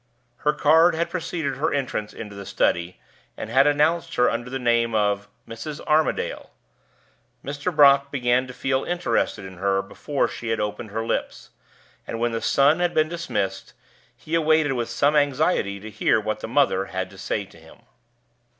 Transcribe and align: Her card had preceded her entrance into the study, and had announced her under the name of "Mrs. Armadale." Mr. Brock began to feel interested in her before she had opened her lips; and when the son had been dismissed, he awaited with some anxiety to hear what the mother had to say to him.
Her 0.37 0.53
card 0.53 0.95
had 0.95 1.11
preceded 1.11 1.57
her 1.57 1.71
entrance 1.71 2.11
into 2.11 2.35
the 2.35 2.43
study, 2.47 2.99
and 3.37 3.51
had 3.51 3.67
announced 3.67 4.15
her 4.15 4.31
under 4.31 4.49
the 4.49 4.57
name 4.57 4.95
of 4.95 5.27
"Mrs. 5.47 5.79
Armadale." 5.85 6.49
Mr. 7.45 7.71
Brock 7.75 8.09
began 8.11 8.47
to 8.47 8.51
feel 8.53 8.83
interested 8.83 9.45
in 9.45 9.57
her 9.57 9.83
before 9.83 10.27
she 10.27 10.47
had 10.47 10.59
opened 10.59 10.89
her 10.89 11.05
lips; 11.05 11.51
and 12.07 12.19
when 12.19 12.31
the 12.31 12.41
son 12.41 12.79
had 12.79 12.95
been 12.95 13.09
dismissed, 13.09 13.73
he 14.17 14.33
awaited 14.33 14.73
with 14.73 14.89
some 14.89 15.15
anxiety 15.15 15.79
to 15.79 15.91
hear 15.91 16.19
what 16.19 16.39
the 16.39 16.47
mother 16.47 16.85
had 16.85 17.11
to 17.11 17.17
say 17.19 17.45
to 17.45 17.59
him. 17.59 17.81